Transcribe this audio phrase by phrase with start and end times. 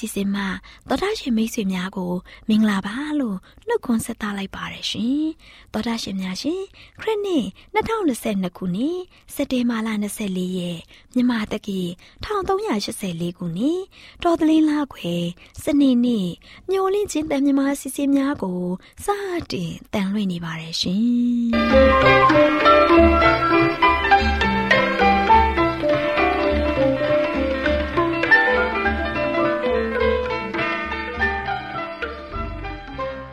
[0.00, 2.12] လင့်ချင်းတန်လွင့်စီစဉ်မှာသောတာရှင်မိတ်ဆွေများကို
[2.48, 5.24] မင်္ဂလာပါလို့နှုတ်ခွန်းဆက်သလိုက်ပါတယ်ရှင်။
[5.72, 6.62] သောတာရှင်များရှင်
[7.00, 8.98] ခရစ်နှစ်2022ခုနှစ်
[9.34, 9.88] စက်တင်ဘာလ
[10.24, 10.78] 24ရက်
[11.14, 11.80] မြန်မာတက္ကီ
[12.24, 13.80] 1384ခုနှစ်
[14.22, 15.14] တော်သလင်းလာခွေ
[15.64, 16.28] စနေနေ့
[16.70, 18.62] ညိုလင့်ချင်းတန်မြမာစီစဉ်များကို
[19.04, 19.06] စ
[19.52, 23.58] တင်တန်လွင့်နေပါတယ်ရှင်။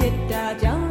[0.00, 0.89] မေတ္တာကြောင့်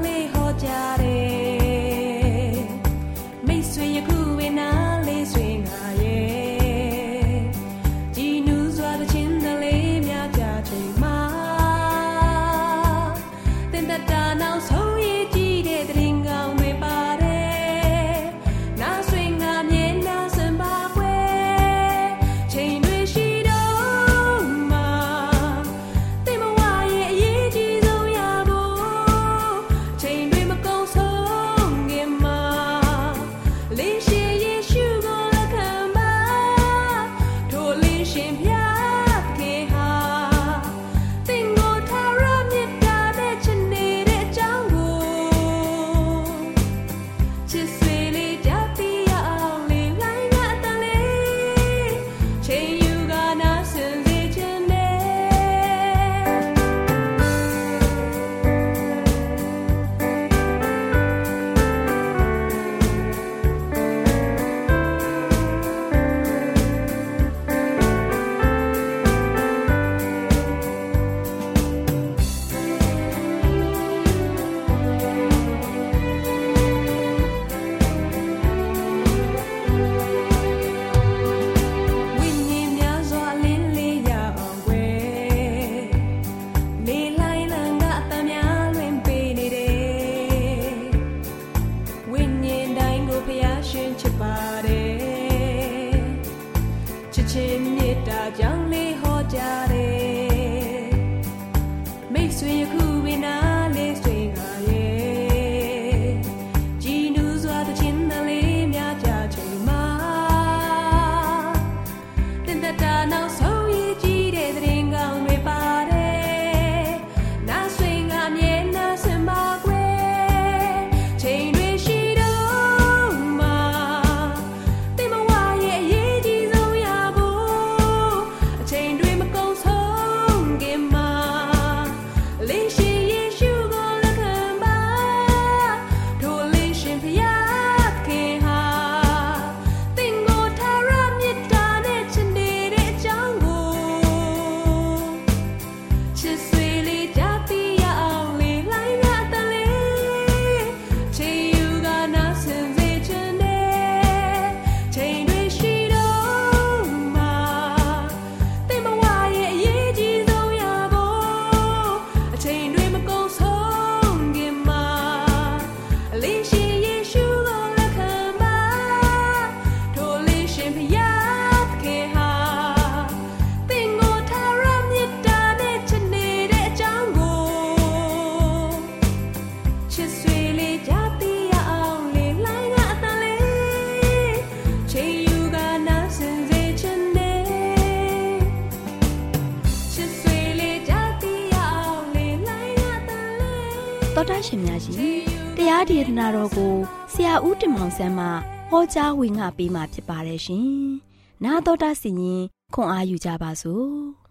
[195.98, 196.74] ဒေသနာတော်ကို
[197.12, 198.26] ဆရာဦးတင်မောင်ဆန်းမှ
[198.70, 200.68] ဟောကြားဝင်ငါပေးมาဖြစ်ပါတယ်ရှင်။
[201.44, 202.42] 나တော်တာစီရင်
[202.74, 203.88] ခွန်အားယူကြပါစို့။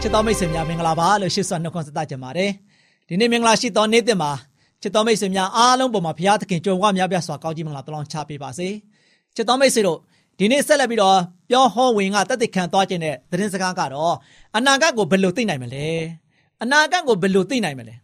[0.00, 2.50] ချစ်တော်မိတ်ဆွေများမင်္ဂလာပါလို့ရှေ့စွာနှုတ်ခွန်းဆက်သကြပါတယ်။
[3.08, 4.32] ဒီနေ့မင်္ဂလာရှိသောနေ့တင်မှာ
[4.82, 8.68] ချစ်တော်မိတ်ဆွေများအားလုံးပေါ်မှာဘုရားသခင်ကြွယ်ဝများပြားစွာကောင်းကြီးမင်္ဂလာတလောင်းချပေးပါစေ
[9.34, 9.98] ချစ်တော်မိတ်ဆွေတို့
[10.37, 11.17] ဒီနေ့ဆက်လက်ပြီးတော့
[11.49, 14.15] ပြောဟောဝင်ကတသက်ခံသွားခြင်းတဲ့သတင်းစကားကတော့
[14.57, 15.87] အနာဂတ်ကိုဘယ်လိုသိနိုင်မလဲ
[16.63, 17.95] အနာဂတ်ကိုဘယ်လိုသိနိုင်မလဲ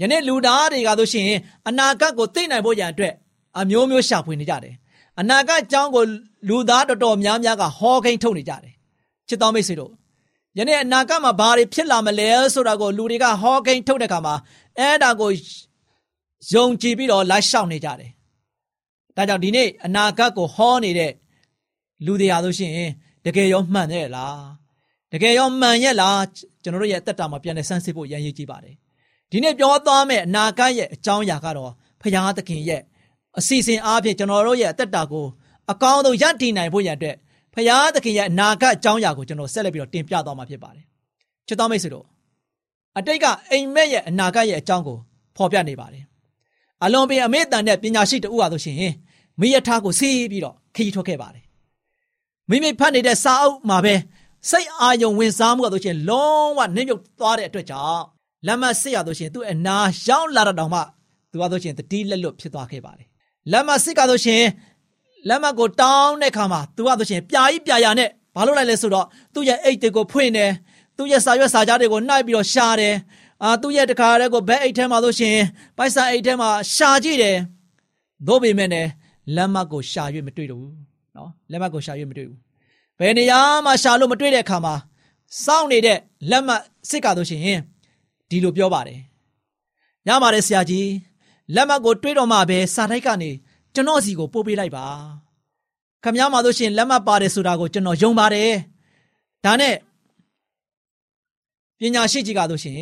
[0.00, 1.28] ယနေ့လူသားတွေကဆိုရှင်
[1.68, 3.14] အနာဂတ်ကိုသိနိုင်ဖို့ရန်အတွက်
[3.58, 4.74] အမျိုးမျိုးရှာဖွေနေကြတယ်
[5.20, 6.04] အနာဂတ်အကြောင်းကို
[6.48, 8.74] လူသားတော်တော်များများကဟောခိန်ထုတ်နေကြတယ်
[9.28, 9.92] ချစ်တော်မိတ်ဆွေတို့
[10.58, 14.34] ယနေ့အနာဂတ်မှာဘာတွေဖြစ်လာမလဲဆိုတာကိုလူတွေကဟောကိန်းထုတ်တဲ့အခါမှာ
[14.78, 15.30] အဲ့ဒါကို
[16.52, 18.10] ယုံကြည်ပြီးတော့လိုက်ရှောက်နေကြတယ်။
[19.16, 21.10] ဒါကြောင့်ဒီနေ့အနာဂတ်ကိုဟောနေတဲ့
[22.04, 22.72] လူတွေဟာဆိုရှင်
[23.24, 24.38] တကယ်ရောမှန်ရဲ့လား။
[25.12, 26.20] တကယ်ရောမှန်ရဲ့လား
[26.62, 28.74] ကျွန်တော်တို့ရဲ့အသက်တာမှာပြန်လည်ဆန်းစစ်ဖို့ရန်ရည်ကြည့်ပါတယ်။
[29.30, 32.82] ဒီနေ့ပြောသွားမယ့်အနာဂတ်ရဲ့အကြောင်းအရာကတော့ဖရာသခင်ရဲ့
[33.38, 35.26] အစီအစဉ်အားဖြင့်ကျွန်တော်တို့ရဲ့အသက်တာကို
[35.72, 37.16] အကောင်းဆုံးရည်တည်နိုင်ဖို့ရန်အတွက်
[37.54, 40.84] ဖရာသခင်ရဲ့အနာဂတ်အကြောင်းအရာကိုကျွန်တော်ဆက်လက်ပြီးတော့တင်ပြသွားမှာဖြစ်ပါတယ်။
[41.46, 42.06] ချစ်တော်မိတ်ဆွေတို့
[42.98, 44.98] အတိတ်ကအိမ်မက်ရဲ့အနာဂတ်ရဲ့အကြောင်းကို
[45.36, 46.04] ဖော်ပြနေပါတယ်။
[46.84, 48.76] အလွန်ပင်အမေတန်တဲ့ပညာရှိတဦးဟာဆိုရှင်
[49.40, 51.44] မိယထာကိုစီးပြီးတော့ခရီးထွက်ခဲ့ပါတယ်။
[52.50, 53.94] မိမိဖတ်နေတဲ့စာအုပ်မှာပဲ
[54.50, 58.02] စိတ်အာယုံဝင်စားမှုကဆိုရှင်လုံးဝနှိမ့်ညွတ်သွားတဲ့အတွက်ကြောင့်
[58.46, 59.76] လက်မစစ်ရဆိုရှင်သူ့အနာ
[60.08, 60.80] ရောက်လာတဲ့တောင်မှ
[61.30, 63.06] သူကဆိုရှင်တတိလက်လွတ်ဖြစ်သွားခဲ့ပါတယ်။
[63.52, 64.44] လက်မစစ်ကဆိုရှင်
[65.28, 70.50] လက်မှတ်ကိုတောင်းတဲ့ခါမှာသူကဆိုရှင်ပြာကြီးပြာရနဲ့ဘာလို့လိုက်လဲဆိုတော့သူ့ရဲ့အိတ်တွေကိုဖွင့်တယ်
[70.96, 72.94] သူ့ရဲ့စာရွက်စာကြားတွေကိုနှိုက်ပြီးတော့ရှာတယ်
[73.42, 75.36] အာသူ့ရဲ့တခါတည်းကိုဘက်အိတ်ထဲမှာဆိုရှင်
[75.76, 77.36] ပိုက်ဆံအိတ်ထဲမှာရှာကြည့်တယ်
[78.26, 78.90] သို့ပေမဲ့လည်း
[79.34, 80.89] လက်မှတ်ကိုရှာ၍မတွေ့တော့ဘူး
[81.20, 82.38] နော်လက်မှတ်ကိုရှာ၍မတွေ့ဘူး
[82.98, 84.74] ဘယ်နေရာမှာရှာလို့မတွေ့တဲ့အခါမှာ
[85.44, 85.98] စောင့်နေတဲ့
[86.30, 87.60] လက်မှတ်စစ်ကားဆိုရှင်
[88.30, 89.00] ဒီလိုပြောပါတယ်
[90.08, 90.90] ရပါတယ်ဆရာကြီး
[91.54, 93.30] လက်မှတ်ကိုတွေးတော့မှပဲစာတိုက်ကနေ
[93.74, 94.86] ကျွန်တော်စီကိုပို့ပေးလိုက်ပါ
[96.02, 98.52] ခမည်းမှာဆိုရှင်လက်မှတ်ပါတယ်ဆိုတာကိုကျွန်တော်ယုံပါတယ်
[99.44, 99.74] ဒါနဲ့
[101.78, 102.80] ပညာရှိကြီးကဆိုရှင်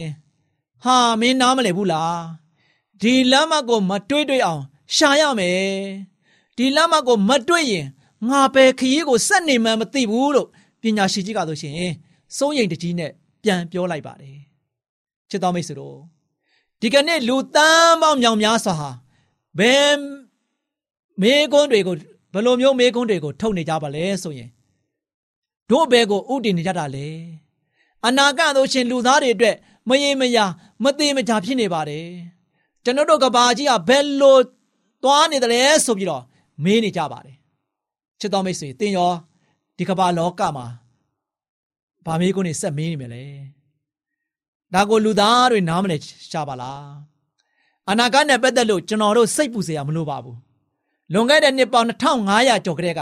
[0.85, 2.21] ဟာမင်းနားမလဲဘူးလား
[3.01, 4.63] ဒီလက်မှတ်ကိုမတွေးတွေးအောင်
[4.97, 5.61] ရှာရမယ်
[6.57, 7.87] ဒီလက်မှတ်ကိုမတွေးရင်
[8.27, 10.49] ငါပဲခရီးကိုစက်နေမှမသိဘူးလို့
[10.83, 11.75] ပညာရှိကြီးကဆိုရှင်
[12.37, 13.11] စိုးရိမ်တကြီးနဲ့
[13.43, 14.39] ပြန်ပြောလိုက်ပါတယ်
[15.31, 15.97] ချစ်တော်မိတ်ဆွေတို့
[16.81, 18.91] ဒီကနေ့လူတန်းပေါင်းမြောင်များစွာဟာ
[19.59, 19.97] ဘယ်
[21.21, 21.95] မေကွန်းတွေကို
[22.33, 24.51] ဘယ်လိုမျိုးမေကွန်းတွေကိုထုတ်နေကြပါလဲဆိုရင်
[25.71, 27.09] တို့ဘဲကိုဥတည်နေကြတာလေ
[28.07, 29.57] အနာဂတ်သို့ရှင်လူသားတွေအတွက်
[29.89, 30.45] မရေမရာ
[30.83, 32.07] မသေးမချာဖြစ်နေပါတယ်
[32.85, 34.39] ကျွန်တော်တို့ကဘာကြီးကဘယ်လို
[35.03, 36.23] သွားနေတယ်လဲဆိုပြီးတော့
[36.65, 37.38] မေးနေကြပါတယ်
[38.21, 39.13] ချစ်တော်မိတ်ဆွေတင်ရော
[39.77, 40.67] ဒီကဘာလောကမှာ
[42.05, 43.25] ဗာမေးကွန်းနေဆက်မေးနေမယ်လေ
[44.75, 45.97] ဒါကိုလူသားတွေနားမလဲ
[46.31, 46.87] ရှာပါလား
[47.91, 50.39] အနာဂတ်နဲ့ပတ်သက်လို့ကျွန်တော်တို့စိတ်ပူစရာမလိုပါဘူး
[51.13, 53.01] လွန်ခဲ့တဲ့နှစ်ပေါင်း2500ကျော်ကတည်းက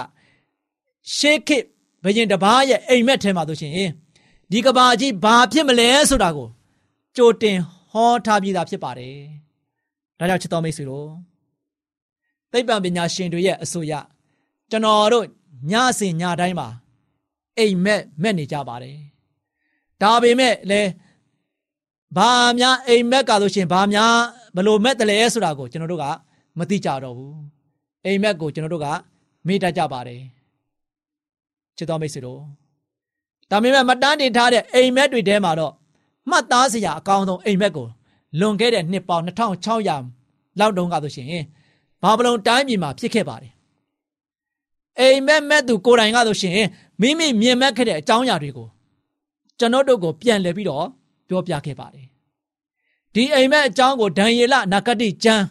[1.17, 1.65] ရှေးခေတ်
[2.05, 3.73] ဘုရင်တပားရဲ့အိမ်မက်ထဲမှာဆိုရှင်
[4.51, 6.49] ဒီကဘာကြီးဘာဖြစ်မလဲဆိုတာကို
[7.17, 7.59] ကြိုတင်
[7.93, 9.17] ဟောထားပြီးသားဖြစ်ပါတယ်။
[10.19, 11.09] ဒါကြောင့်ချစ်တော်မိတ်ဆွေတို့
[12.53, 13.95] သိပ္ပံပညာရှင်တွေရဲ့အဆိုအရ
[14.71, 15.27] ကျွန်တော်တို့
[15.71, 16.69] ညစဉ်ညတိုင်းမှာ
[17.58, 18.96] အိမ်မက်မက်နေကြပါတယ်။
[20.03, 20.91] ဒါပေမဲ့လည်း
[22.17, 24.15] ဘာများအိမ်မက်ကဆိုရှင်ဘာများ
[24.56, 26.05] ဘလို့မက်တယ်လဲဆိုတာကိုကျွန်တော်တို့က
[26.58, 27.35] မသိကြတော့ဘူး။
[28.05, 28.87] အိမ်မက်ကိုကျွန်တော်တို့က
[29.46, 30.23] မေ့တတ်ကြပါတယ်
[31.77, 32.41] ချစ်တော်မိတ်ဆွေတို့
[33.51, 35.73] ဒါပေမဲ့မတန်းတင်ထားတဲ့အိမ်မက်တွေထဲမှာတော့
[36.31, 37.87] မှတ်သားစရာအကောင်းဆုံးအိမ်မက်ကို
[38.41, 41.29] လွန်ခဲ့တဲ့နှစ်ပေါင်း2600လောက်တုန်းကဆိုရှင်
[42.03, 43.53] ဘာဘလုံတိုင်းပြည်မှာဖြစ်ခဲ့ပါတယ်
[45.00, 46.67] အိမ်မက်မက်သူကိုယ်တိုင်ကဆိုရှင်
[47.00, 48.69] မိမိမြင်မက်ခဲ့တဲ့အကြောင်းအရာတွေကို
[49.58, 50.86] ကျွန်တော်တို့ကိုပြန်လည်ပြီးတော့
[51.29, 52.06] ပြောပြခဲ့ပါတယ်
[53.15, 55.44] ဒီအိမ်မက်အကြောင်းကိုဒံယေလနဂတိကျမ်း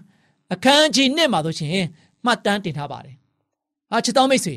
[0.53, 1.85] အခန်းကြီး1မှာဆိုရှင်
[2.25, 3.15] မှတ်တမ်းတင်ထားပါတယ်။
[3.91, 4.55] ဟာချစ်တော်မိတ်ဆွေ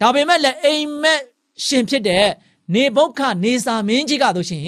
[0.00, 1.20] ဒါပေမဲ့လည်းအိမ်မက်
[1.66, 2.26] ရှင်ဖြစ်တဲ့
[2.74, 4.62] နေဘုခနေစာမင်းကြီးကဆိုရှင်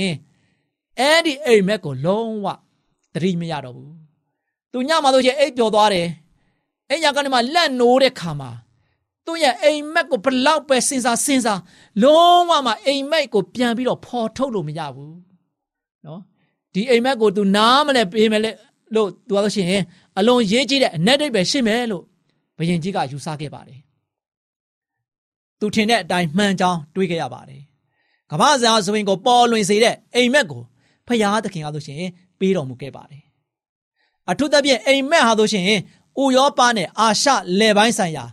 [0.99, 2.47] အဲ့ဒီအိမ်မက်ကိုလုံးဝ
[3.13, 3.93] သတိမရတော့ဘူး။
[4.73, 6.09] သူညမှာဆိုရှင်အိပ်ပျော်သွားတယ်။
[6.91, 8.51] အိမ်ညကနေမှလက်နိုးတဲ့ခါမှာ
[9.26, 11.62] သူ့ရဲ့အိမ်မက်ကိုဘလောက်ပဲစဉ်းစားစဉ်းစား
[12.04, 15.14] လုံးဝမှအိမ်မက်ကိုပြန်ပြီးတော့ဖော်ထုတ်လို့မရဘူး။
[16.06, 16.22] နော်
[16.74, 18.42] ဒီအိမ်မက်ကို तू နားမလဲပေးမယ်
[18.96, 19.84] လို့ तू ဆိုရှင်
[20.18, 22.04] အလွန်ရေးကြည့်တဲ့အ내ဒိတ်ပဲရှင်းမယ်လို့
[22.58, 23.80] ဘယင်ကြီးကယူဆခဲ့ပါတယ်။
[25.60, 27.62] သူထင်တဲ့အတိုင်းမှန်ကြောင်းတွေးခဲ့ရပါတယ်။
[28.32, 30.62] ကမ္ဘာစရာဇဝင်ကိုပေါ်လွင်စေတဲ့အိမ်မက်ကို
[31.08, 32.02] ဖယားသခင်ကဆိုရှင်
[32.40, 33.24] ပေးတော်မူခဲ့ပါတယ်။
[34.30, 35.66] အထူးသဖြင့်အိမ်မက်ဟာဆိုရှင်
[36.22, 37.30] ဥရောပနဲ့အာရှ
[37.60, 38.26] လယ်ပိုင်းဆိုင်ရာ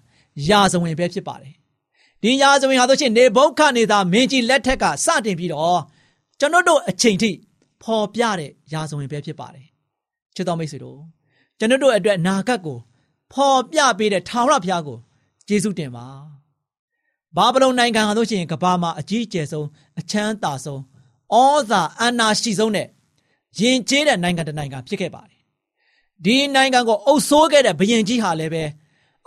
[0.49, 1.53] ယာဇဝင်ပဲဖြစ်ပါတယ်။
[2.21, 5.79] ဒီယာဇဝင်ဟာဆိုရှင်နေဘုခနေသာမင်းကြီးလက်ထက်ကစတင်ပြီးတော့
[6.39, 7.31] ကျွန်တော်တို့အချိန်ထိ
[7.81, 9.65] ဖော်ပြတဲ့ယာဇဝင်ပဲဖြစ်ပါတယ်။
[10.35, 10.99] ချစ်တော်မိတ်ဆွေတို့
[11.59, 12.77] ကျွန်တော်တို့အတွက်နာဂတ်ကို
[13.33, 14.97] ဖော်ပြပေးတဲ့ထာဝရဘုရားကို
[15.47, 16.05] ကျေးဇူးတင်ပါ
[17.35, 19.67] ဘာဗလုန်နိုင်ငံဟာဆိုရှင်ကဘာမှာအကြီးအကျယ်ဆုံး
[19.99, 20.81] အချမ်းသာဆုံး
[21.33, 21.37] ဩ
[21.69, 22.87] ဇာအာဏာရှိဆုံးနဲ့
[23.59, 25.41] ယဉ်ကျေးတဲ့နိုင်ငံတစ်နိုင်ငံဖြစ်ခဲ့ပါတယ်
[26.25, 28.63] ဒီနိုင်ငံကိုအုပ်စိုးခဲ့တဲ့ဘုရင်ကြီးဟာလည်းပဲ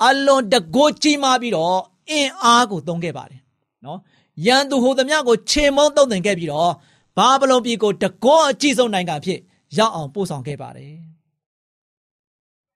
[0.05, 1.79] အလွန်တကိုးကြီးမားပြီးတော့
[2.11, 3.41] အင်အားကိုသုံးခဲ့ပါတယ်
[3.85, 3.99] နော်
[4.47, 6.73] ရန်သူဟိုသမျှကိုခြေမုံတုံ့တင်ခဲ့ပြီးတော့
[7.17, 9.41] ဘာဗလုန်ပြည်ကိုတကောအကြီးဆုံးနိုင်ငံဖြစ်
[9.79, 10.95] ရောက်အောင်ပို့ဆောင်ခဲ့ပါတယ်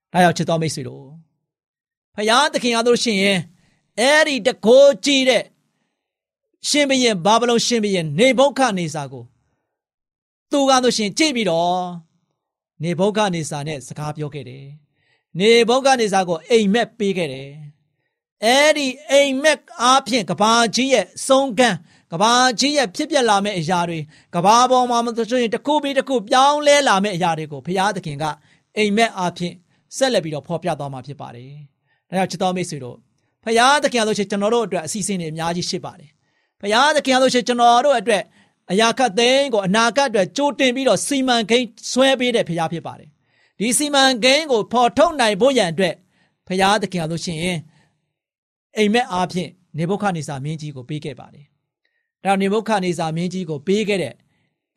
[0.13, 1.05] ။ဒါကြောင့်ချစ်တော်မိတ်ဆွေတို့
[2.15, 3.39] ဖယားသခင်အားလို့ရှိရင်
[3.99, 5.43] အဲ့ဒီတကိုးကြီးတဲ့
[6.69, 9.23] ရှင်ဘရင်ဘာဗလုန်ရှင်ဘရင်နေဘုခနေစာကို
[10.51, 11.77] သူကားလို့ရှိရင်ကြည့်ပြီးတော့
[12.83, 14.65] နေဘုခနေစာနဲ့စကားပြောခဲ့တယ်။
[15.39, 17.49] နေဘုခနေစာကိုအိမ်မက်ပေးခဲ့တယ်။
[18.45, 21.77] အဲ့ဒီအိမ်မက်အားဖြင့်ကဘာကြီးရဲ့ဆုံးကန်း
[22.11, 23.99] ကဘာကြီးရဲ့ဖြစ်ပျက်လာမယ့်အရာတွေ
[24.35, 28.25] ကဘာပေါ်မှာမဆိုရင်တစ်ခုပြီးတစ်ခုပြောင်းလဲလာမယ့်အရာတွေကိုဘုရားသခင်က
[28.77, 29.53] အိမ်မက်အားဖြင့်
[29.97, 31.51] ဆက်လက်ပြီးတော့ဖော်ပြသွားမှာဖြစ်ပါတယ်။
[32.09, 32.97] ဒါကြောင့်ချစ်တော်မိတ်ဆွေတို့
[33.43, 36.09] ဘုရားသခင်အားလို့ရှိရင်ကျွန်တော်တို့အတွက်အစီအစဉ်တွေအများကြီးရှိပါတယ်။
[36.61, 38.23] ဘုရားသခင်အားလို့ရှိရင်ကျွန်တော်တို့အတွက်
[38.71, 43.09] အရာခတ်သိမ်းကိုအနာဂတ်အတွက်ကြိုတင်ပြီးတော့စီမံကိန်းဆွဲပေးတဲ့ဘုရားဖြစ်ပါတယ်။
[43.61, 45.95] ဒီစီမံကိန်းကိုဖော်ထုတ်နိုင်ဖို့ရန်အတွက်
[46.47, 47.59] ဘုရားသခင်အားလို့ရှိရင်
[48.77, 51.45] အိမ်မက်အားဖြင့်နေဘုခနိစာမင်းကြီးကိုပေးခဲ့ပါတယ်
[52.23, 54.15] ဒါနေဘုခနေစာမင်းကြီးကိုပေးခဲ့တဲ့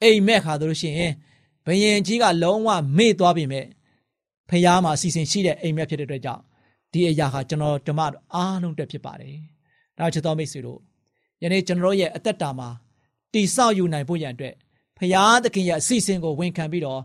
[0.03, 1.13] အိမ်မက်ခါတို့လို့ရှိရင်
[1.67, 3.67] ဘယင်ကြီးကလုံးဝမေ့သွားပြီမဲ့
[4.49, 6.43] ဖះမှာအစီအစဉ်ရှိတဲ့အိမ်မက်ဖြစ်တဲ့အတွက်ကြောင့်
[6.93, 8.01] ဒီအရာဟာကျွန်တော်ဓမ္မ
[8.35, 9.37] အားလုံးတက်ဖြစ်ပါတယ်။
[9.99, 10.81] ဒါချစ်တော်မိတ်ဆွေတို့
[11.43, 12.69] ယနေ့ကျွန်တော်ရဲ့အသက်တာမှာ
[13.33, 14.55] တိဆောက်ယူနိုင်ဖို့ရန်အတွက်
[14.99, 15.15] ဖះ
[15.45, 17.01] သခင်ရဲ့အစီအစဉ်ကိုဝန်ခံပြီးတော့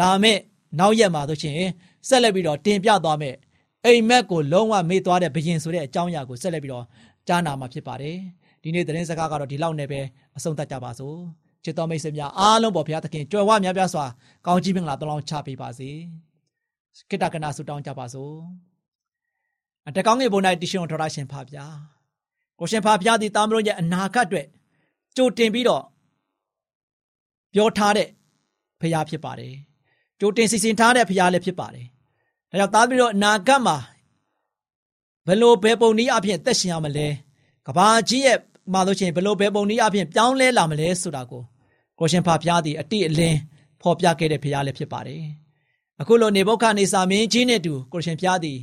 [0.00, 0.38] လာမဲ့
[0.78, 1.60] နောက်ရက်မှာဆိုရှင်
[2.08, 3.36] ဆက်လက်ပြီးတော့တင်ပြသွားမယ်
[3.84, 6.84] အိမ်မက်ကိုလုံးဝမေ့သွားတဲ့ဘယင်ဆိုတဲ့အကြောင်းအရာကိုဆက်လက်ပြီးတော့
[7.28, 8.16] ကြားနာမှာဖြစ်ပါတယ်။
[8.62, 10.00] ဒီနေ့သတင်းစကားကတော့ဒီလောက်နဲ့ပဲ
[10.36, 11.16] အဆုံးသတ်ကြပါစို့
[11.64, 14.04] ချစ်တော်မိတ်ဆွေများအားလုံးပေါ်ဘုရားသခင်ကြွယ်ဝများပြားစွာ
[14.46, 15.90] ကောင်းကြီးမင်္ဂလာတောင်းချပေးပါစေ
[17.10, 18.34] ကိတ္တကနာဆုတောင်းကြပါစို့
[19.88, 21.66] အတကောင်းငယ်ဘုံ၌တရှင်ထော်ရရှင်ဖာဗျာ
[22.58, 24.46] ကိုရှင်ဖာဗျာဒီတာမလို့ရဲ့အနာဂတ်အတွက်
[25.16, 25.84] ကြိုတင်ပြီးတော့
[27.54, 28.08] ပြောထားတဲ့
[28.80, 29.54] ဖရာဖြစ်ပါတယ်
[30.20, 31.86] ကြိုတင်စီစဉ်ထားတဲ့ဖရာလည်းဖြစ်ပါတယ်
[32.50, 33.76] ဒါကြောင့်သားပြီးတော့အနာဂတ်မှာ
[35.26, 37.08] ဘယ်လိုဘယ်ပုံနည်းအဖြစ်သက်ရှင်ရမလဲ
[37.66, 38.38] ကဘာကြီးရဲ့
[38.72, 41.42] မှာလို့ရှိရင်ဘလို့ဘယ်ပုံနည်းအပြင်ပြောင်းလဲလာမလဲဆိုတာကို
[41.98, 43.38] ကိုရှင်ဖာဖျားသည်အတိအလင်း
[43.80, 45.22] ဖော်ပြခဲ့တဲ့ဖျားလည်းဖြစ်ပါတယ်။
[46.00, 48.58] အခုလိုနေဘုခနေစာမင်းကြီးနဲ့တူကိုရှင်ဖျားသည်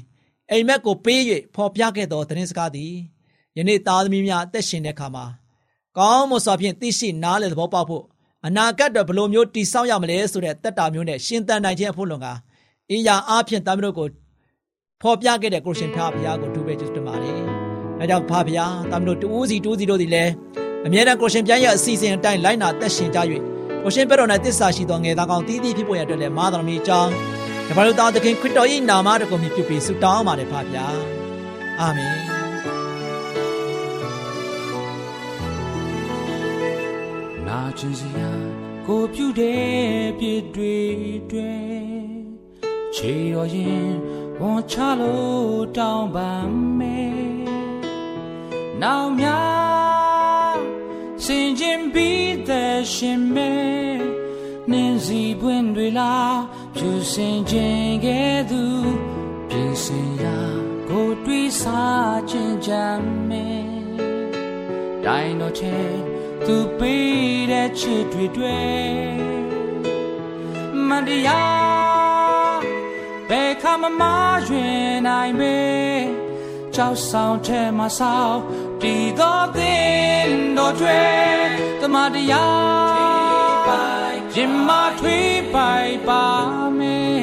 [0.51, 1.21] အိမ်မက်ကိုပေး၍
[1.55, 2.93] ဖော်ပြခဲ့သောသတင်းစကားသည်
[3.57, 5.25] ယနေ့သားသမီးများအသက်ရှင်တဲ့အခါမှာ
[5.97, 8.05] ကောင်းမွန်စွာဖြင့်သိရှိနားလည်သဘောပေါက်ဖို့
[8.47, 12.27] အနာဂတ်တော့ဘလို့မျိုးတည်ဆောက်ရမလဲဆိုတဲ့တက်တာမျိုးနဲ့ရှင်းတန်နိုင်ခြင်းအဖို့လုံက
[12.91, 14.07] အင်ယာအားဖြင့်သားမျိုးကို
[15.01, 17.39] ဖော်ပြခဲ့တဲ့ကိုရှင်ဖျားဖျားကိုဒုပဲကျတင်ပါတယ်။
[17.99, 20.31] ဒါကြောင့်ဖာဖျားတာမတို့တူးစီတူးစီတို့သည်လည်း
[20.85, 23.19] အမြဲတမ်းကိုရှင်ပြန်ရဲ့အစီအစဉ်အတိုင်းလိုက်နာသက်ရှင်ကြ၍
[23.83, 27.11] ကိုရှင်ဘက်တော်၌တစ္ဆာရှိသောငယ်သားကောင်းတည်တည်ဖြစ်ပေါ်ရတဲ့လည်းမာတော်မီအကြောင်း
[27.67, 30.97] ဒါပါလို့သားသခင်ခရစ်တော်၏နာမတော်ကိုမြှုပ်ပြီးဆုတောင်းပါတယ်ဖာဖျား
[31.79, 32.40] အာမင်
[37.71, 38.29] နာကျင်စရာ
[38.85, 40.77] ကိုပြုတဲ့ပြည့်တွေ
[41.29, 41.53] တွေ
[42.95, 43.91] ခြေတော်ရင်
[44.39, 47.21] ဝန်ချလို့တောင်းပန်မယ်
[48.81, 50.57] နောင်များ
[51.25, 53.53] စင်ကျင်ပြီးတဲ့ရှင်မဲ
[54.71, 56.15] နင်းစီပွင့်တွေလာ
[56.75, 58.91] ဖြူစင်ခြင်းကဲ့သို့
[59.49, 60.39] ပြင်စင်ရာ
[60.89, 63.47] ကိုတွေးစားခြင်းကြမ်းမဲ
[65.05, 66.10] တိုင်းတော့ချေ
[66.45, 68.61] သူပေးတဲ့ချစ်တွေတွေ
[70.87, 72.59] မန္တရား
[73.29, 74.03] ဘယ်ခါမှမ
[74.47, 75.57] ရွင်နိုင်မေ
[76.75, 78.39] ကြောက်ဆောင်ထဲမှာဆောက်
[78.81, 81.01] တည်သောသင်တော်တွေ
[81.81, 83.01] တမတရား
[84.35, 84.69] ရင်မ
[84.99, 86.25] ထွေးပိုင်ပါ
[86.79, 87.19] မယ်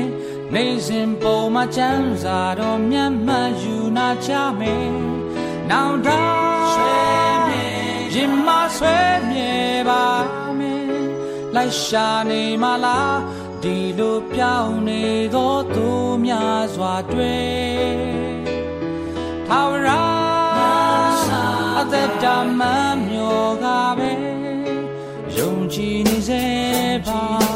[0.55, 4.91] နေစဉ်ပုံမှာချမ်းသာတော်မြတ်မှတ်ယူနာချမယ်
[5.71, 6.09] နောင်တ
[6.73, 7.38] ဆွေမြေ
[8.19, 8.99] ရင်မဆွေ
[9.31, 9.55] မြေ
[9.89, 10.05] ပါ
[10.59, 10.87] မယ်
[11.55, 13.19] လိုက်ရှာနေမလား
[13.63, 15.03] ဒီလိုပြောင်းနေ
[15.35, 15.89] သောသူ
[16.25, 17.49] များစွာတွေ့
[19.49, 19.89] ထာဝရ
[21.79, 22.63] အသက်တာမ
[23.09, 23.67] မျောက
[23.99, 24.13] ပဲ
[25.37, 26.45] ယုံကြည်နေစေ
[27.07, 27.48] ပါ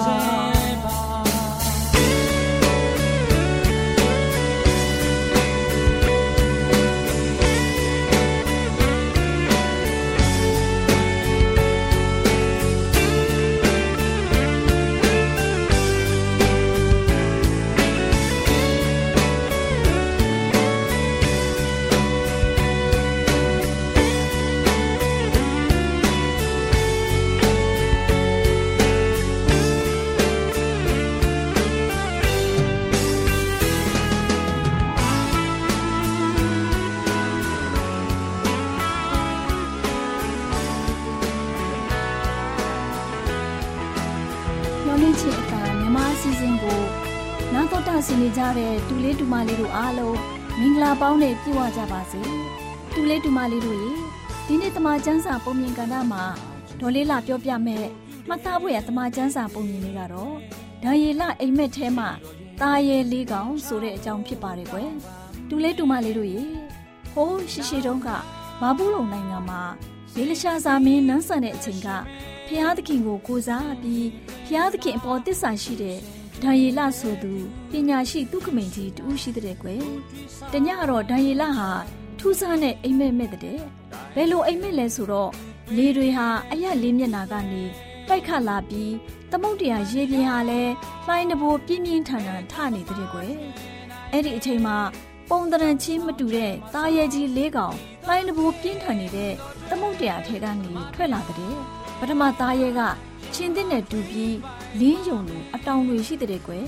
[48.12, 50.18] င်နေကြတဲ့တူလေးတူမလေးတို့အားလုံး
[50.58, 52.20] မင်္ဂလာပေါင်းနဲ့ပြည့်ဝကြပါစေ
[52.94, 53.90] တူလေးတူမလေးတို့ရေ
[54.46, 56.24] ဒီနေ့တမချန်းစာပုံမြင်ကဏ္ဍမှာ
[56.80, 57.84] ဒေါ်လေးလာပြောပြမဲ့
[58.28, 60.34] မှတ်သားဖို့ရတမချန်းစာပုံမြင်လေးကတော့
[60.82, 62.08] ဒါရီလအိမ်မက်ထဲမှာ
[62.60, 64.90] ตาရဲလေးကောင်ဆိုတဲ့အကြောင်းဖြစ်ပါတယ်ကွယ်
[65.48, 66.42] တူလေးတူမလေးတို့ရေ
[67.12, 68.08] ဟိုးရှိရှိတုန်းက
[68.60, 69.62] မဘူးလုံနိုင်ငံမှာ
[70.16, 71.88] ရေလရှာစာမင်းနန်းဆန်တဲ့အချိန်က
[72.46, 74.08] ဖျားသခင်ကိုကိုစားပြီး
[74.46, 75.98] ဖျားသခင်အပေါ်တစ္ဆာရှိတဲ့
[76.42, 77.32] ဒံရီလဆိုသူ
[77.70, 79.84] ပညာရှိသူခမိန်ကြီးတူရှိတဲ့ကွယ်
[80.52, 81.70] တညတော့ဒံရီလဟာ
[82.18, 83.58] ထူးဆန်းတဲ့အိမ်မက်မဲ့တဲ့
[84.14, 85.30] ဘယ်လိုအိမ်မက်လဲဆိုတော့
[85.76, 87.62] လေတွေဟာအရက်လေးမျက်နာကနေ
[88.08, 88.92] တိုက်ခတ်လာပြီး
[89.30, 90.72] သမုတ်တရားရေပြင်ဟာလည်း
[91.08, 93.32] လိုင်းတဘိုးပြင်းပြင်းထန်ထန်ထနေတဲ့ကွယ်
[94.12, 94.76] အဲ့ဒီအချိန်မှာ
[95.30, 97.76] ပုံတရံချင်းမတူတဲ့သားရဲကြီးလေးကောင်
[98.08, 99.32] လိုင်းတဘိုးပြင်းထန်နေတဲ့
[99.70, 101.54] သမုတ်တရားထဲကနေထွက်လာတဲ့
[101.98, 102.80] ပထမသားရဲက
[103.34, 104.36] ချင်းတဲ့နဲ့တူပြီး
[104.80, 106.66] လင်းယုံလိုအတောင်တွေရှိတဲ့ကွယ်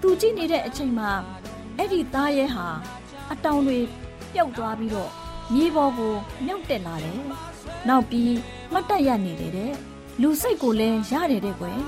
[0.00, 1.10] သူကြည့်နေတဲ့အချိန်မှာ
[1.76, 2.66] အဲ့ဒီသားရဲဟာ
[3.32, 3.78] အတောင်တွေ
[4.32, 5.10] ပျောက်သွားပြီးတော့
[5.54, 6.14] မြေပေါ်ကို
[6.46, 7.20] မြုပ်တက်လာတယ်
[7.88, 8.34] နောက်ပြီး
[8.72, 9.72] မှတ်တရနေတယ်တဲ့
[10.20, 11.80] လူစိတ်ကိုလည်းရတယ်တဲ့ကွယ်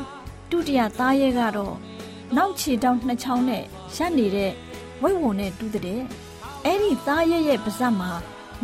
[0.50, 1.74] ဒုတိယသားရဲကတော့
[2.36, 3.64] နောက်ခြေတောင်နှစ်ချောင်းနဲ့
[3.96, 4.52] ရပ်နေတဲ့
[5.02, 6.00] ဝိတ်ဝုံနဲ့တူးတဲ့
[6.64, 8.12] အဲ့ဒီသားရဲရဲ့ပါဇက်မှာ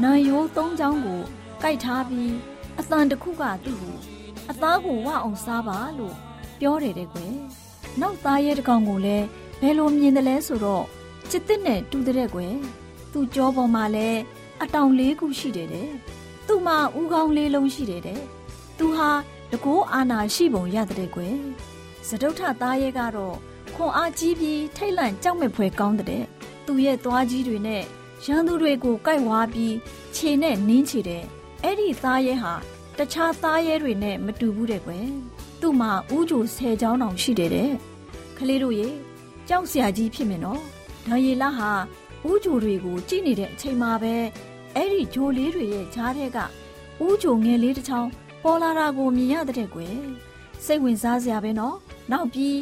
[0.02, 1.20] နံရိုးသုံးချောင်းကို
[1.62, 2.32] ကိုက်ထားပြီး
[2.78, 3.96] အတန်တစ်ခုကသူ့ကို
[4.50, 6.16] အသားကိုဝအောင်စားပါလို့
[6.62, 7.32] ပြောတယ်တဲ့ကွယ်
[8.00, 9.26] နောက်သားရဲတကောင်ကိုလည်း
[9.60, 10.84] ဘယ်လိုမြင်တယ်လဲဆိုတော့
[11.30, 12.54] ချစ်တဲ့နဲ့တူတဲ့ကွယ်
[13.12, 14.20] သူ့ကြောပေါ်မှာလည်း
[14.62, 15.90] အတောင်လေးခုရှိတယ်တဲ့
[16.46, 18.20] သူ့မှာဥကောင်းလေးလုံးရှိတယ်တဲ့
[18.78, 19.10] သူဟာ
[19.52, 21.36] တကိုးအာနာရှိပုံရတဲ့ကွယ်
[22.08, 23.36] စဒုထသားရဲကတော့
[23.74, 26.24] ခွန်အားကြီးပြီးထိတ်လန့်ကြောက်မဲ့ဖွယ်ကောင်းတဲ့
[26.66, 27.82] သူရဲ့သွားကြီးတွေနဲ့
[28.26, 29.74] ရန်သူတွေကိုကိုက်ဝါပြီး
[30.14, 31.22] ခြေနဲ့နင်းချတဲ့
[31.62, 32.54] အဲ့ဒီသားရဲဟာ
[32.98, 35.06] တခြားသားရဲတွေနဲ့မတူဘူးတဲ့ကွယ်
[35.62, 37.70] သူ့မှာဥကြိုဆယ်ချောင်းတောင်ရှိတယ်တဲ့
[38.36, 38.88] ကလေးတို့ရေ
[39.48, 40.60] ကြောက်စရာကြီးဖြစ်မယ်နော်
[41.06, 41.70] ဒါရီလာဟာ
[42.30, 44.14] ဥကြိုတွေကိုကြည့်နေတဲ့အချိန်မှာပဲ
[44.74, 46.38] အဲ့ဒီဂျိုလေးတွေရဲ့ဈားထဲက
[47.06, 48.10] ဥကြိုငယ်လေးတစ်ချောင်း
[48.42, 49.96] ပေါ်လာတာကိုမြင်ရတဲ့ကွယ်
[50.64, 51.76] စိတ်ဝင်စားစရာပဲနော်
[52.12, 52.56] နောက်ပြီး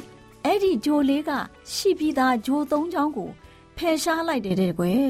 [0.45, 1.31] အဲ့ဒီဂျိုလေးက
[1.75, 3.31] ရှိပြီးသားဂျိုသုံးချောင်းကို
[3.77, 5.05] ဖယ်ရှားလိုက်တယ်တဲ့ကွယ်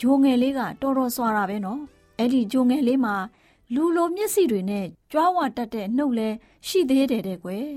[0.00, 1.80] ဂျိုငယ်လေးကတော်တော်ဆွာတာပဲနော်
[2.18, 3.14] အဲ့ဒီဂျိုငယ်လေးမှာ
[3.74, 6.28] လူလိုမျက်စိတွေနဲ့ကြွားဝတက်တဲ့နှုတ်လဲ
[6.66, 7.68] ရှိသေးတယ်တဲ့ကွယ်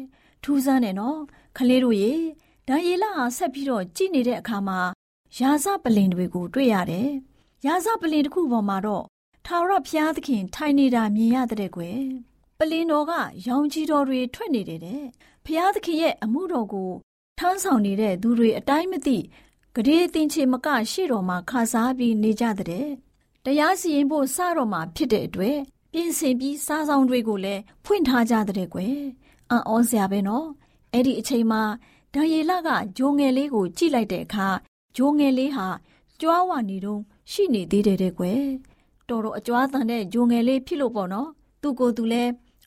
[0.43, 1.19] ထူးဆန်းတယ်နော်
[1.57, 2.13] ခလေးတို့ရေ
[2.67, 4.79] ဒံရီလာဟာဆက်ပြီးတော့ကြည်နေတဲ့အခါမှာ
[5.39, 7.09] ရာဇပလင်တွေကိုတွေ့ရတယ်
[7.65, 9.05] ရာဇပလင်တစ်ခုပေါ်မှာတော့
[9.45, 11.99] ထာဝရဘုရားသခင် ထိုင်နေတာမြင်ရတဲ့ကွယ်
[12.59, 13.13] ပလင်တော်က
[13.47, 15.03] ရောင်ကြီးတော်တွေထွက်နေတယ်တဲ့
[15.45, 16.91] ဘုရားသခင်ရဲ့အမှုတော်ကို
[17.39, 19.17] ထမ်းဆောင်နေတဲ့သူတွေအတိုင်းမသိ
[19.75, 22.87] ဂရေတင်ချေမကရှေ့တော်မှာခါစားပြီးနေကြတဲ့
[23.45, 25.57] တရားစီရင်ဖို့စတော့မှာဖြစ်တဲ့အတွက်
[25.93, 28.97] ပြင်ဆင်ပြီးစားဆောင်တွေကိုလည်းဖွင့်ထားကြတဲ့ကွယ်
[29.49, 30.47] အံ့ဩစရာပဲနော်
[30.93, 31.61] အဲ့ဒီအချိန်မှာ
[32.13, 34.47] ဒံရီလကဂျိုငယ်လေးကိုကြည့်လိုက်တဲ့အခါ
[34.97, 35.67] ဂျိုငယ်လေးဟာ
[36.21, 37.01] ကြွားဝနေတော့
[37.31, 38.43] ရှိနေသေးတယ်တဲ့ကွယ်
[39.09, 41.29] တော်တော်အကြွားတန်တဲ့ဂျိုငယ်လေးဖြစ်လို့ပေါ့နော်
[41.61, 42.23] သူကိုယ်သူလဲ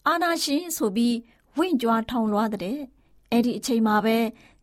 [0.07, 1.17] အာနာရှင်ဆိုပြီး
[1.57, 2.79] ဝင့်ကြွားထောင်လွှားတဲ့
[3.31, 4.17] အဲ့ဒီအချိန်မှာပဲ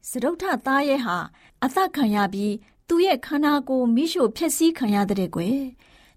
[0.09, 1.17] စရုပ်ထသားရဲ့ဟာ
[1.63, 2.53] အသက်ခံရပြီး
[2.87, 5.59] သူ့ရဲ့ခန္ဓာကိုယ်မိရှို့ဖျက်ဆီးခံရတဲ့ကွယ်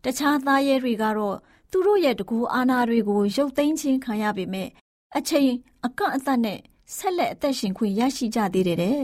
[0.05, 1.37] တခြားသားရဲတွေကတော့
[1.71, 4.69] သူတို့ရဲ့တကူအာနာတွေကိုရုပ်သိမ်းခြင်းခံရပေမဲ့
[5.17, 5.51] အချိန်
[5.87, 6.61] အကန့်အသတ်နဲ့
[6.97, 9.01] ဆက်လက်အသက်ရှင်ခွင့်ရရှိကြသေးတယ်တဲ့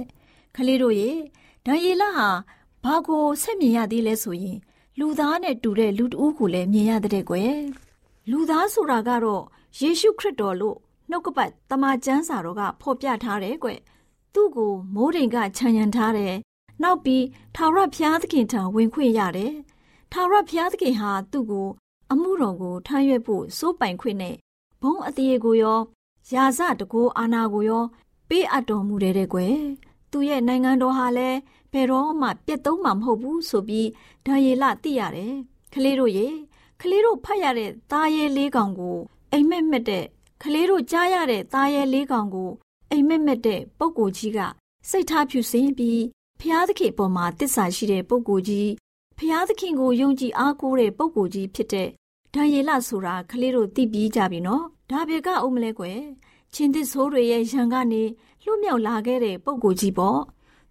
[0.57, 1.11] ခလေးတို့ရေ
[1.67, 2.29] ဒံယေလဟာ
[2.85, 4.59] ဘာကိုဆက်မြင်ရသေးလဲဆိုရင်
[4.99, 7.57] လူသားနဲ့တူတဲ့လူတဦးကိုလည်းမြင်ရတဲ့ကွယ်
[8.31, 9.45] လူသားဆိုတာကတော့
[9.79, 10.77] ယေရှုခရစ်တော်လို့
[11.11, 13.69] နှုတ်ကပတ်တမန်ကျမ်းစာတော်ကဖော်ပြထားတယ်ကွ
[14.35, 16.35] သူ့ကိုမိုးတိမ်ကခြံရံထားတယ်
[16.83, 17.25] နောက်ပြီး
[17.57, 19.55] ထာဝရဘုရားသခင်ထံဝင်ခွင့်ရတယ်
[20.13, 21.69] ထာဝရဘုရားသခင်ဟာသူ့ကို
[22.11, 24.37] အမှုတော်ကိုထမ်းရွက်ဖို့စိုးပိုင်ခွင့်နဲ့
[24.83, 25.81] ဘုံအသေးကိုရော
[26.35, 27.85] ယာဇတကိုအာနာကိုရော
[28.29, 29.57] ပေးအပ်တော်မူတယ်တဲ့ကွယ်
[30.11, 31.39] သူရဲ့နိုင်ငံတော်ဟာလည်း
[31.73, 33.89] ဘယ်တော့မှပြတ်သုံးမှာမဟုတ်ဘူးဆိုပြီး
[34.27, 35.35] ဒါယေလသိရတယ်
[35.75, 36.29] ကလေးတို့ရေ
[36.81, 38.97] ကလေးတို့ဖတ်ရတဲ့သားရဲလေးကောင်ကို
[39.33, 40.05] အိမ်မက်မက်တဲ့
[40.43, 42.51] ကလေးတို့ကြားရတဲ့သားရဲလေးကောင်ကို
[42.91, 44.39] အိမ်မက်မက်တဲ့ပုပ်ကိုကြီးက
[44.91, 46.03] စိတ်ထားဖြူစင်ပြီး
[46.41, 48.69] ဖျားသခင်ပေါ်မှာတစ္ဆာရှိတဲ့ပုပ်ကိုကြီး
[49.23, 51.89] ဖျားသခင်ကိုယုံကြည်အားကိုးတဲ့ပုပ်ကိုကြီးဖြစ်တဲ့
[52.35, 56.01] ဒံယေလဆိုတာကလေးတို့သိပြီးကြပြီနော်ဒါဘေကအုံးမလဲကွယ်
[56.55, 58.03] ချင်းသစ်ဆိုးတွေရဲ့ရန်ကနေ
[58.45, 60.21] လွတ်မြောက်လာခဲ့တဲ့ပုံကိုကြီးပေါ့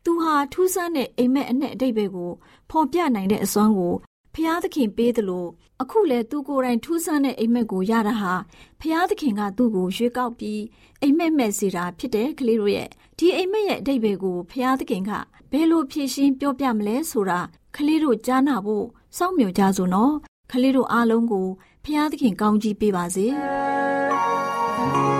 [0.04, 2.32] သူဟာထူးဆန်းတဲ့အိမ်မက်အနဲ့အတိတ်ပဲကို
[2.70, 3.94] ဖော်ပြနိုင်တဲ့အစွမ်းကို
[4.36, 5.50] ဖျားသခင်ပေးတယ်လို့
[5.82, 8.34] အခုလဲသူကိုယ်တိုင်ထူးဆန်းတဲ့အိမ်မက်ကိုရတာဟာ
[8.82, 10.62] ဖျားသခင်ကသူ့ကိုရွေးကောက်ပြီး
[11.02, 15.12] အိမ်မက်မဲ့စီတာဖြစ်တဲ့ကလေးတို့ရဲ့ဒီအိမ်မက်ရဲ့အတိတ်ပဲကိုဖျားသခင်က
[15.52, 17.40] ဘယ်လိုဖြည့်ရှင်းပြောပြမလဲဆိုတာ
[17.76, 18.86] ကလေးတို့ကြားနာဖို့
[19.18, 20.14] စောင့်မျှော်ကြစို့နော်
[20.52, 21.48] ကလေးတို့အားလုံးကို
[21.86, 23.28] ဖျားသခင်ကောင်းကြီးပေးပါစေ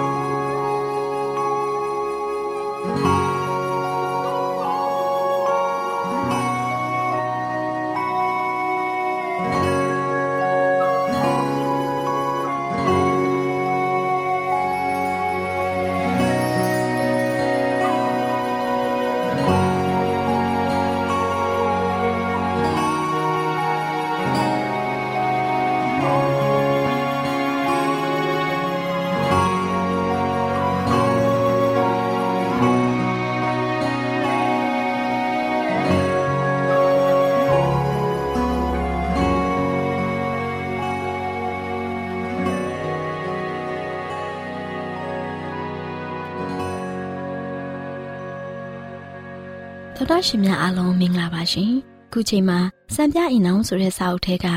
[50.11, 51.71] တာရှင်များအားလုံးမင်္ဂလာပါရှင်
[52.13, 52.59] ခုချိန်မှာ
[52.93, 54.47] စံပြအိမ်အောင်ဆိုတဲ့စာအုပ်ထဲက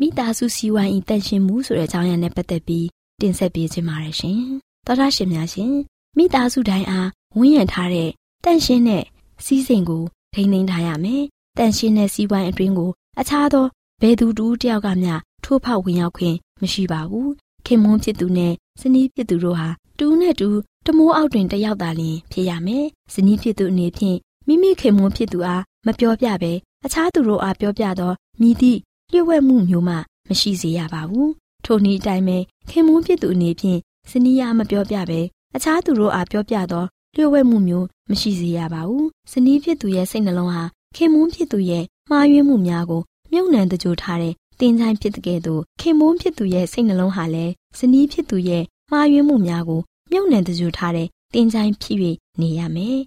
[0.00, 2.86] မိသားစုစီဝိုင်းဤတန်ရှင်မှုဆိုတဲ့အကြောင်းအရာနဲ့ပတ်သက်ပြီး
[3.20, 4.40] တင်ဆက်ပေးခြင်းပါတယ်ရှင်
[4.86, 5.72] သောတာရှင်များရှင်
[6.16, 7.08] မိသားစုတိုင်းအား
[7.38, 8.10] ဝန်းရံထားတဲ့
[8.44, 9.04] တန်ရှင်တဲ့
[9.44, 11.24] စီးစိမ်ကိုထိန်းသိမ်းထားရမယ်
[11.58, 13.66] တန်ရှင်တဲ့စီဝိုင်းအတွင်းကိုအခြားသော
[14.02, 17.30] ဘယ်သူတူတယောက်ကမျှထိုးဖောက်ဝင်ရောက်ခွင့်မရှိပါဘူး
[17.66, 20.48] ခင်မွန်းဖြစ်သူနဲ့ဇနီးဖြစ်သူတို့ဟာတူနဲ့တူ
[20.86, 24.18] တမိုးအောက်တွင်တယောက်သာလျှင်ဖြစ်ရမယ်ဇနီးဖြစ်သူအနေဖြင့်
[24.50, 26.52] မိမိခင်မွန်းဖြစ်သူအားမပြောပြဘဲ
[26.84, 28.78] အခြားသူတို့အားပြောပြသောမိသည့်
[29.10, 29.94] လျှို့ဝှက်မှုမျိုးမှ
[30.28, 31.32] မရှိစေရပါဘူး
[31.64, 32.38] ထိုနည်းအတိုင်းပဲ
[32.70, 33.80] ခင်မွန်းဖြစ်သူအနေဖြင့်
[34.10, 35.20] ဇနီးအားမပြောပြဘဲ
[35.54, 36.84] အခြားသူတို့အားပြောပြသော
[37.14, 40.64] လျှို့ဝှက်မှုမျိုးမရှိစေရပါဘူးဇနီးဖြစ်သူရဲ့စိတ်နှလုံးဟာ
[40.96, 49.80] ခင်မွန်းဖြစ်သူရဲ့မှားယွင်းမှုများကိုမြုပ်နှံတကြိုထားတဲ့တင်ချိုင်းဖြစ်တဲ့ကဲ့သို့ခင်မွန်းဖြစ်သူရဲ့စိတ်နှလုံးဟာလည်းဇနီးဖြစ်သူရဲ့မှားယွင်းမှုများကို
[50.10, 51.98] မြုပ်နှံတကြိုထားတဲ့တင်ချိုင်းဖြစ်၍
[52.40, 52.98] နေရမယ်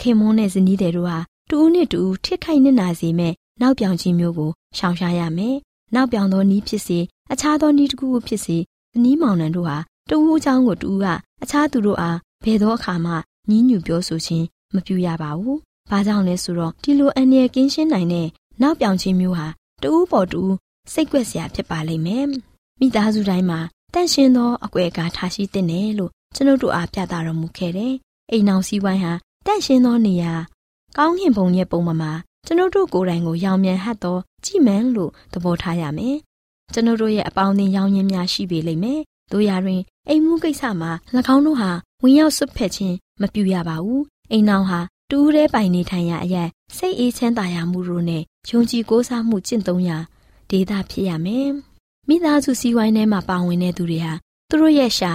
[0.00, 5.56] ခင်မွန်းနဲ့ဇနီးတဲ့တို့ဟာတူဦးနဲ့တူဦးထိခိုက်နစ်နာစေမဲ့နောက်ပြောင်ခြင်းမျိုးကိုရှောင်ရှားရမယ်
[5.94, 6.98] နောက်ပြောင်သောနီးဖြစ်စေ
[7.32, 8.56] အခြားသောနီးတစ်ခုခုဖြစ်စေ
[8.92, 9.76] ဇနီးမောင်နှံတို့ဟာ
[10.08, 11.06] တူဦးအကြောင်းကိုတူဦးက
[11.42, 13.12] အခြားသူတို့အားဘယ်သောအခါမှ
[13.48, 15.58] ညှဉ်းညူပြောဆိုခြင်းမပြုရပါဘူး။
[15.90, 18.28] ဘာကြောင့်လဲဆိုတော့ဒီလိုအန္တရာယ်ကင်းရှင်းနိုင်တဲ့
[18.62, 19.46] နောက်ပြောင်ခြင်းမျိုးဟာ
[19.82, 20.54] တူဦးပေါ်တူဦး
[20.92, 22.24] စိတ်ကွက်စရာဖြစ်ပါလိမ့်မယ်။
[22.80, 23.60] မိသားစုတိုင်းမှာ
[23.94, 27.94] တန့်ရှင်းသောအကွယ်အကာထားရှိတဲ့နယ်လို့ကျွန်ုပ်တို့အားပြသတော်မူခဲ့တယ်။
[28.30, 29.12] အိမ်အောင်စည်းဝိုင်းဟာ
[29.46, 30.32] တန့်ရှင်းသောနေရာ
[30.96, 32.12] ကောင်းကင်ဘုံရဲ့ပုံမှာ
[32.46, 36.16] ကျွန်ုပ်တို့ကိုယ်တိုင်ကိုရောင်မြန်ဟတ်သောကြည်မန်းလို့သဘောထားရမယ်။
[36.72, 39.00] ကျွန်ုပ်တို့ရဲ့အပေါင်းအသင်းရောင်ရင်းများရှိပေလိမ့်မယ်။
[39.32, 40.90] တို့ရာတွင်အိမ်မှုကိစ္စမှာ၎
[41.34, 41.70] င်းတို့ဟာ
[42.02, 44.02] ဝင်ရောက်ဆွတ်ဖက်ခြင်းမပြုရပါဘူး။
[44.32, 44.80] အိမ်အောင်ဟာ
[45.10, 49.98] တူးတဲ့ပိုင်နေထိုင်ရာအရက်စိတ်အေးချမ်းသာရမှုတို့နဲ့ယုံကြည်ကိုးစားမှုကျင့်သုံးရာ
[50.50, 51.48] ဒေသဖြစ်ရမယ်။
[52.08, 54.12] မိသားစုစည်းဝိုင်းထဲမှာပါဝင်တဲ့သူတွေဟာ
[54.48, 55.12] သူတို့ရဲ့ရှာ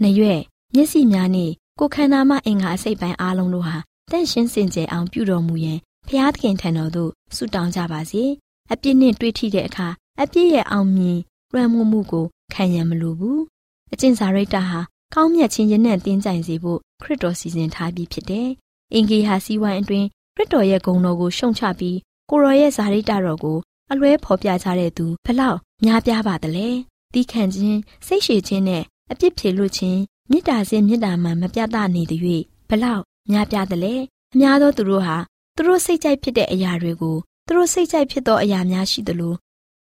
[0.02, 0.40] ၊နှရွက်၊
[0.74, 3.76] မျက်စိများနဲ့ ကိုယ်ခန္ဓာမှအင်္ဂါအစိတ်ပိုင်းအားလုံးတို့ဟာ
[4.10, 8.22] တန့်ရှင်းစင်ကြယ်အောင်ပြုတော်မူရန်ဖျားသခင်ထံတော်သို့ဆုတောင်းကြပါစေ။
[8.72, 9.88] အပြစ်နှင့်တွေ့ထိတဲ့အခါ
[10.22, 11.18] အပြစ်ရဲ့အောင်မြင်
[11.52, 13.38] လွှမ်းမိုးမှုကိုခံရမလိုဘူး။
[13.92, 14.78] အကျင့်စာရိတ္တဟာ
[15.14, 18.48] ကောင်းမြတ်ခြင်းရနဲ့တင်းကြိုင်စေဖို့ခရစ်တော်စီစဉ်ထားပြီးဖြစ်တယ်။
[18.94, 21.98] အင်ဂေဟာစီဝိုင်းအတွင်းခရစ်တော်ရဲ့ဂုဏ်တော်ကိုရှုံချပြီး
[22.30, 23.58] ကိုရော်ရဲ့ဇာရိတ္တတော်ကို
[23.92, 26.68] အလွဲဖော်ပြကြတဲ့သူဘလောက်များပြားပါသလဲ။
[27.12, 32.20] တီးခံခြင်းစိတ်ရှည်ခြင်းနဲ့အပြစ်ဖြေလွတ်ခြင်း မေတ္တာစင်မေတ္တာမှန်မပြတ်သားနေတဲ့၍
[32.68, 33.94] ဘလောက်များပြားသလဲ။
[34.34, 35.16] အများသောသူတို့ဟာ
[35.56, 39.34] သူတို့စိတ်ကြိုက်ဖြစ်တဲ့အရာတွေကိုသူတို့စိတ်ကြိုက်ဖြစ်သောအရာများရှိသလို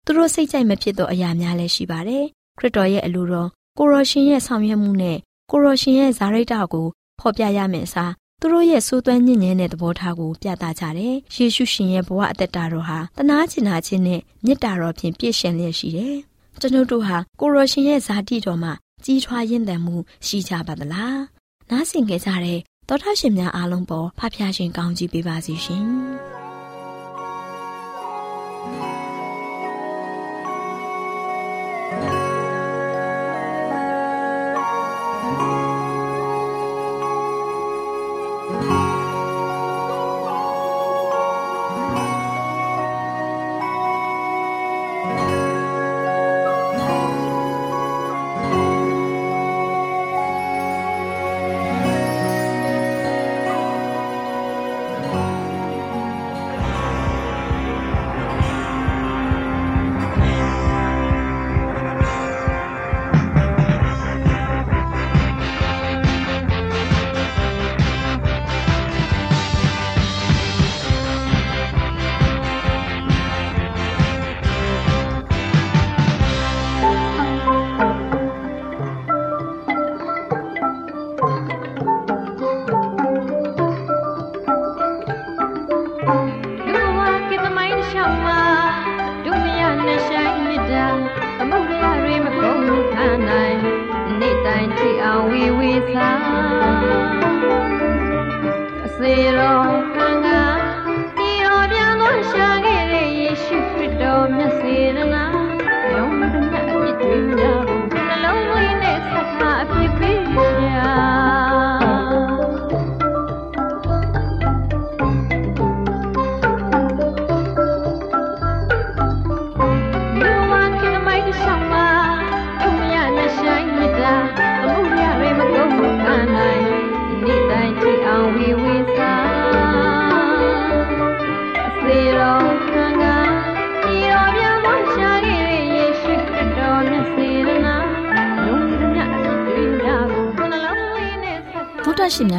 [0.04, 2.24] သူတို့စိတ်ကြိုက်မဖြစ်သောအရာများလည်းရှိပါတယ်
[2.58, 5.18] ခရစ်တော်ရဲ့အလိုတော်ကိုရောရှင်ရဲ့ဆောင်ရွက်မှုနဲ့
[5.50, 6.86] ကိုရောရှင်ရဲ့ဇာရိတ္တကို
[7.20, 16.16] ဖော်ပြရမယ့်အစားသူတို့ရဲ့စိုးသွမ်းညဉ့်ညမ်းတဲ့သဘောထားကိုပြသကြတယ်။ယေရှုရှင်ရဲ့ဘဝအသက်တာတော်ဟာတနာကျင်နာခြင်းနဲ့မေတ္တာတော်ဖြင့်ပြည့်စုံလျက်ရှိတယ်။
[16.60, 18.72] ကျွန်ုပ်တို့ဟာကိုရောရှင်ရဲ့ဇာတိတော်မှာ
[19.08, 21.16] ကြီးထွားရင့်တန်မှုရှိကြပါသလား။
[21.70, 25.86] နားဆင်ကြကြတဲ့သောတာရှင်များအားလုံးပေါ်ဖဖျားရှင်ကောင်းကြီးပေးပါစီရှင်။